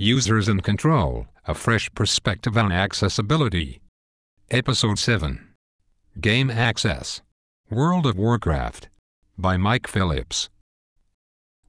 Users 0.00 0.48
in 0.48 0.60
Control 0.60 1.26
A 1.46 1.54
Fresh 1.54 1.92
Perspective 1.92 2.56
on 2.56 2.70
Accessibility. 2.70 3.80
Episode 4.48 4.96
7 4.96 5.40
Game 6.20 6.52
Access 6.52 7.20
World 7.68 8.06
of 8.06 8.16
Warcraft 8.16 8.88
by 9.36 9.56
Mike 9.56 9.88
Phillips. 9.88 10.50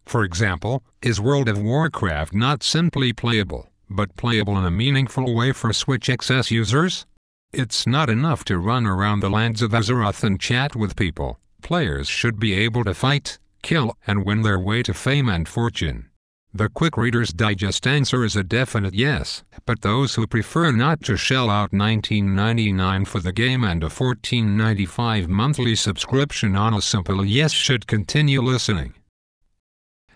For 0.05 0.25
example, 0.25 0.83
is 1.01 1.21
World 1.21 1.49
of 1.49 1.57
Warcraft 1.57 2.35
not 2.35 2.65
simply 2.65 3.13
playable, 3.13 3.69
but 3.89 4.17
playable 4.17 4.59
in 4.59 4.65
a 4.65 4.79
meaningful 4.83 5.33
way 5.33 5.53
for 5.53 5.73
Switch 5.73 6.09
XS 6.09 6.51
users? 6.51 7.07
It's 7.53 7.87
not 7.87 8.11
enough 8.11 8.43
to 8.47 8.59
run 8.59 8.85
around 8.85 9.21
the 9.21 9.31
lands 9.31 9.63
of 9.63 9.71
Azeroth 9.71 10.25
and 10.25 10.41
chat 10.41 10.75
with 10.75 10.97
people. 10.97 11.39
Players 11.63 12.09
should 12.09 12.41
be 12.41 12.53
able 12.53 12.83
to 12.83 12.93
fight, 12.93 13.39
kill, 13.67 13.97
and 14.07 14.25
win 14.25 14.43
their 14.43 14.61
way 14.61 14.81
to 14.81 14.95
fame 14.95 15.29
and 15.29 15.49
fortune. 15.49 16.09
The 16.55 16.69
Quick 16.69 16.97
Reader's 16.97 17.33
Digest 17.33 17.85
answer 17.85 18.25
is 18.25 18.37
a 18.37 18.45
definite 18.45 18.95
yes, 18.95 19.43
but 19.67 19.83
those 19.83 20.15
who 20.15 20.27
prefer 20.29 20.71
not 20.71 21.03
to 21.03 21.17
shell 21.17 21.51
out 21.51 21.73
$19.99 21.73 23.07
for 23.09 23.19
the 23.19 23.33
game 23.33 23.65
and 23.65 23.83
a 23.83 23.89
$14.95 23.89 25.27
monthly 25.27 25.75
subscription 25.75 26.55
on 26.55 26.75
a 26.75 26.81
simple 26.81 27.25
yes 27.25 27.51
should 27.51 27.89
continue 27.89 28.41
listening. 28.41 28.95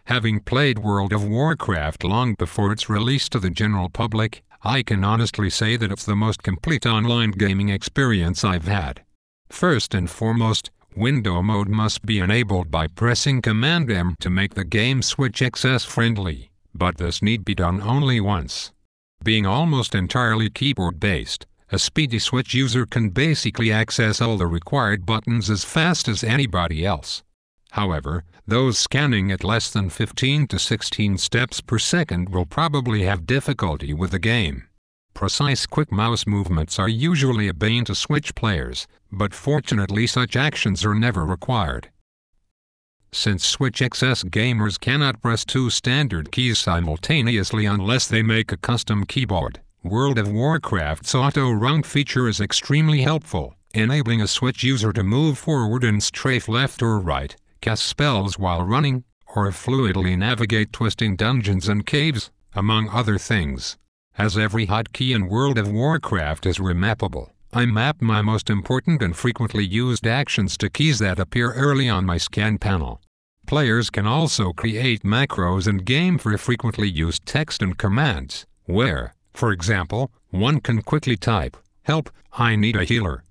Having 0.04 0.40
played 0.40 0.78
World 0.78 1.12
of 1.12 1.28
Warcraft 1.28 2.04
long 2.04 2.34
before 2.34 2.72
its 2.72 2.88
release 2.88 3.28
to 3.30 3.40
the 3.40 3.50
general 3.50 3.90
public, 3.90 4.44
I 4.62 4.84
can 4.84 5.02
honestly 5.02 5.50
say 5.50 5.76
that 5.76 5.90
it's 5.90 6.06
the 6.06 6.16
most 6.16 6.44
complete 6.44 6.86
online 6.86 7.32
gaming 7.32 7.68
experience 7.68 8.44
I've 8.44 8.68
had. 8.68 9.02
First 9.50 9.92
and 9.92 10.08
foremost, 10.08 10.70
window 10.96 11.42
mode 11.42 11.69
must 11.69 12.05
be 12.05 12.19
enabled 12.19 12.70
by 12.70 12.86
pressing 12.86 13.42
Command 13.42 13.91
M 13.91 14.16
to 14.20 14.30
make 14.30 14.55
the 14.55 14.64
game 14.64 15.02
Switch 15.02 15.41
XS 15.41 15.86
friendly, 15.86 16.50
but 16.74 16.98
this 16.98 17.22
need 17.22 17.44
be 17.44 17.55
done 17.55 17.80
only 17.80 18.20
once. 18.20 18.72
Being 19.22 19.46
almost 19.46 19.94
entirely 19.94 20.48
keyboard 20.50 20.98
based, 20.98 21.46
a 21.70 21.78
speedy 21.78 22.18
Switch 22.18 22.55
user 22.55 22.86
can 22.86 23.11
basically 23.11 23.70
access 23.70 24.20
all 24.20 24.36
the 24.36 24.46
required 24.46 25.06
buttons 25.06 25.48
as 25.51 25.64
fast 25.64 26.08
as 26.08 26.24
anybody 26.24 26.84
else. 26.84 27.22
However, 27.72 28.24
those 28.46 28.78
scanning 28.78 29.30
at 29.30 29.45
less 29.45 29.70
than 29.70 29.90
15 29.90 30.48
to 30.48 30.58
16 30.58 31.18
steps 31.18 31.61
per 31.61 31.78
second 31.78 32.30
will 32.30 32.46
probably 32.46 33.02
have 33.02 33.27
difficulty 33.27 33.92
with 33.92 34.11
the 34.11 34.18
game. 34.18 34.64
Precise 35.14 35.66
quick 35.66 35.92
mouse 35.92 36.26
movements 36.26 36.78
are 36.78 36.88
usually 36.88 37.48
a 37.48 37.54
bane 37.54 37.84
to 37.84 37.94
Switch 37.94 38.34
players, 38.34 38.86
but 39.12 39.34
fortunately 39.34 40.06
such 40.06 40.36
actions 40.36 40.84
are 40.84 40.94
never 40.94 41.26
required. 41.26 41.90
Since 43.12 43.44
Switch 43.44 43.80
XS 43.80 44.30
gamers 44.30 44.78
cannot 44.78 45.20
press 45.20 45.44
two 45.44 45.68
standard 45.68 46.30
keys 46.30 46.58
simultaneously 46.58 47.66
unless 47.66 48.06
they 48.06 48.22
make 48.22 48.52
a 48.52 48.56
custom 48.56 49.04
keyboard, 49.04 49.60
World 49.82 50.18
of 50.18 50.30
Warcraft's 50.30 51.14
auto 51.14 51.50
run 51.50 51.82
feature 51.82 52.28
is 52.28 52.40
extremely 52.40 53.02
helpful, 53.02 53.56
enabling 53.74 54.20
a 54.20 54.28
Switch 54.28 54.62
user 54.62 54.92
to 54.92 55.02
move 55.02 55.38
forward 55.38 55.82
and 55.84 56.02
strafe 56.02 56.48
left 56.48 56.82
or 56.82 57.00
right, 57.00 57.34
cast 57.60 57.84
spells 57.84 58.38
while 58.38 58.62
running, 58.62 59.04
or 59.34 59.48
fluidly 59.50 60.16
navigate 60.16 60.72
twisting 60.72 61.16
dungeons 61.16 61.68
and 61.68 61.86
caves, 61.86 62.30
among 62.54 62.88
other 62.90 63.18
things. 63.18 63.77
As 64.18 64.36
every 64.36 64.66
hotkey 64.66 65.14
in 65.14 65.28
World 65.28 65.56
of 65.56 65.70
Warcraft 65.70 66.44
is 66.44 66.58
remappable, 66.58 67.30
I 67.52 67.64
map 67.64 68.02
my 68.02 68.22
most 68.22 68.50
important 68.50 69.02
and 69.02 69.16
frequently 69.16 69.64
used 69.64 70.06
actions 70.06 70.56
to 70.58 70.68
keys 70.68 70.98
that 70.98 71.18
appear 71.18 71.52
early 71.52 71.88
on 71.88 72.04
my 72.04 72.18
scan 72.18 72.58
panel. 72.58 73.00
Players 73.46 73.90
can 73.90 74.06
also 74.06 74.52
create 74.52 75.02
macros 75.02 75.66
in 75.66 75.78
game 75.78 76.18
for 76.18 76.36
frequently 76.38 76.88
used 76.88 77.24
text 77.24 77.62
and 77.62 77.78
commands, 77.78 78.46
where, 78.66 79.14
for 79.32 79.52
example, 79.52 80.10
one 80.30 80.60
can 80.60 80.82
quickly 80.82 81.16
type, 81.16 81.56
Help, 81.82 82.10
I 82.32 82.56
need 82.56 82.77
a 82.77 82.84
healer. 82.84 83.24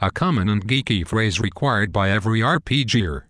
A 0.00 0.10
common 0.10 0.48
and 0.48 0.68
geeky 0.68 1.06
phrase 1.06 1.40
required 1.40 1.92
by 1.92 2.10
every 2.10 2.40
RPGer. 2.40 3.24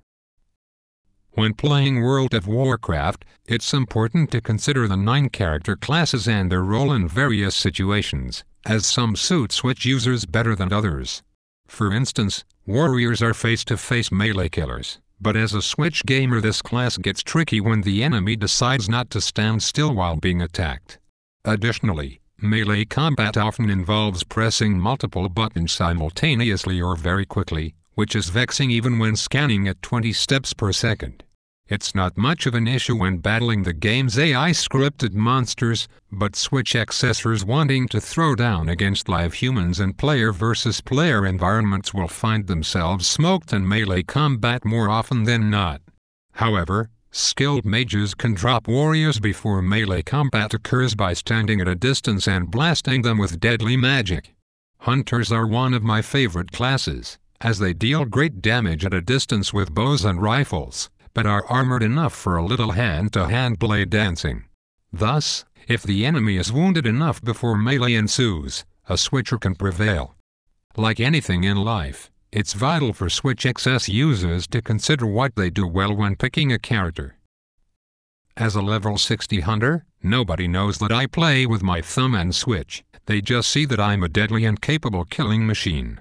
When 1.38 1.54
playing 1.54 2.03
World 2.03 2.34
of 2.34 2.49
Warcraft, 2.49 3.25
it's 3.47 3.72
important 3.72 4.32
to 4.32 4.41
consider 4.41 4.88
the 4.88 4.97
nine 4.97 5.28
character 5.28 5.76
classes 5.76 6.26
and 6.26 6.50
their 6.50 6.65
role 6.65 6.93
in 6.93 7.06
various 7.06 7.54
situations, 7.54 8.43
as 8.66 8.84
some 8.84 9.15
suit 9.15 9.53
Switch 9.53 9.87
users 9.87 10.25
better 10.25 10.56
than 10.56 10.72
others. 10.72 11.22
For 11.69 11.93
instance, 11.93 12.44
warriors 12.66 13.22
are 13.22 13.34
face-to-face 13.34 14.10
melee 14.10 14.49
killers, 14.49 14.99
but 15.21 15.37
as 15.37 15.54
a 15.54 15.62
Switch 15.62 16.04
gamer 16.04 16.41
this 16.41 16.60
class 16.60 16.97
gets 16.97 17.22
tricky 17.22 17.60
when 17.60 17.82
the 17.82 18.03
enemy 18.03 18.34
decides 18.34 18.88
not 18.88 19.09
to 19.10 19.20
stand 19.20 19.62
still 19.62 19.94
while 19.94 20.16
being 20.16 20.43
attacked. 20.43 20.99
Additionally, 21.44 22.20
melee 22.43 22.84
combat 22.84 23.37
often 23.37 23.70
involves 23.70 24.25
pressing 24.25 24.81
multiple 24.81 25.28
buttons 25.28 25.70
simultaneously 25.70 26.82
or 26.82 26.97
very 26.97 27.25
quickly, 27.25 27.76
which 27.94 28.16
is 28.16 28.28
vexing 28.28 28.72
even 28.72 28.99
when 28.99 29.15
scanning 29.15 29.69
at 29.69 29.81
20 29.82 30.12
steps 30.12 30.53
per 30.53 30.72
second. 30.72 31.22
It's 31.69 31.95
not 31.95 32.17
much 32.17 32.47
of 32.47 32.55
an 32.55 32.67
issue 32.67 32.97
when 32.97 33.19
battling 33.19 33.62
the 33.62 33.75
game's 33.75 34.19
AI 34.19 34.53
scripted 34.53 35.12
monsters, 35.12 35.87
but 36.11 36.34
Switch 36.34 36.73
accessors 36.73 37.45
wanting 37.45 37.89
to 37.89 38.01
throw 38.01 38.34
down 38.34 38.71
against 38.71 39.06
live 39.06 39.34
humans 39.34 39.79
in 39.79 39.93
player 39.93 40.33
versus 40.33 40.81
player 40.81 41.27
environments 41.27 41.93
will 41.93 42.09
find 42.09 42.47
themselves 42.47 43.06
smoked 43.06 43.53
in 43.53 43.69
melee 43.69 44.03
combat 44.03 44.65
more 44.65 44.89
often 44.89 45.25
than 45.25 45.51
not. 45.51 45.83
However, 46.33 46.89
skilled 47.11 47.67
mages 47.67 48.15
can 48.15 48.33
drop 48.33 48.67
warriors 48.67 49.21
before 49.21 49.61
melee 49.61 50.03
combat 50.03 50.55
occurs 50.55 50.95
by 50.95 51.12
standing 51.12 51.61
at 51.61 51.69
a 51.69 51.75
distance 51.75 52.27
and 52.27 52.50
blasting 52.50 53.03
them 53.03 53.19
with 53.19 53.41
deadly 53.41 53.77
magic. 53.77 54.35
Hunters 54.79 55.31
are 55.31 55.47
one 55.47 55.75
of 55.75 55.83
my 55.83 56.00
favorite 56.00 56.50
classes, 56.50 57.19
as 57.43 57.59
they 57.59 57.75
deal 57.75 58.06
great 58.06 58.41
damage 58.41 58.87
at 58.87 58.95
a 58.95 59.03
distance 59.03 59.53
with 59.53 59.75
bows 59.75 60.03
and 60.03 60.23
rifles 60.23 60.89
but 61.19 61.27
are 61.27 61.45
armored 61.47 61.83
enough 61.83 62.15
for 62.15 62.37
a 62.37 62.45
little 62.45 62.70
hand-to-hand 62.70 63.59
blade 63.59 63.91
dancing. 63.91 64.44
Thus, 64.93 65.44
if 65.67 65.82
the 65.82 66.06
enemy 66.06 66.37
is 66.37 66.53
wounded 66.53 66.87
enough 66.87 67.20
before 67.20 67.59
melee 67.59 67.94
ensues, 67.94 68.65
a 68.88 68.97
switcher 68.97 69.37
can 69.37 69.56
prevail. 69.56 70.15
Like 70.76 71.00
anything 71.00 71.43
in 71.43 71.56
life, 71.56 72.09
it's 72.31 72.53
vital 72.53 72.93
for 72.93 73.11
Switch 73.11 73.43
XS 73.43 73.93
users 73.93 74.47
to 74.47 74.62
consider 74.62 75.06
what 75.06 75.35
they 75.35 75.50
do 75.50 75.67
well 75.67 75.93
when 75.93 76.15
picking 76.15 76.53
a 76.53 76.59
character. 76.61 77.17
As 78.37 78.55
a 78.55 78.62
level 78.62 78.97
60 78.97 79.41
hunter, 79.41 79.85
nobody 80.00 80.47
knows 80.47 80.79
that 80.79 80.93
I 80.93 81.06
play 81.06 81.47
with 81.47 81.65
my 81.65 81.82
thumb 81.82 82.15
and 82.15 82.32
switch, 82.32 82.85
they 83.06 83.20
just 83.20 83.50
see 83.50 83.65
that 83.65 83.81
I'm 83.81 84.05
a 84.05 84.09
deadly 84.09 84.44
and 84.44 84.62
capable 84.62 85.05
killing 85.05 85.44
machine. 85.44 85.99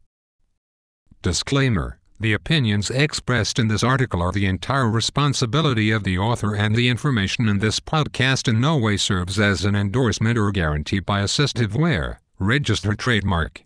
Disclaimer 1.22 1.99
The 2.22 2.34
opinions 2.34 2.90
expressed 2.90 3.58
in 3.58 3.68
this 3.68 3.82
article 3.82 4.20
are 4.20 4.30
the 4.30 4.44
entire 4.44 4.90
responsibility 4.90 5.90
of 5.90 6.04
the 6.04 6.18
author, 6.18 6.54
and 6.54 6.76
the 6.76 6.90
information 6.90 7.48
in 7.48 7.60
this 7.60 7.80
podcast 7.80 8.46
in 8.46 8.60
no 8.60 8.76
way 8.76 8.98
serves 8.98 9.40
as 9.40 9.64
an 9.64 9.74
endorsement 9.74 10.36
or 10.36 10.50
guarantee 10.50 11.00
by 11.00 11.22
Assistiveware, 11.22 12.18
registered 12.38 12.98
trademark. 12.98 13.64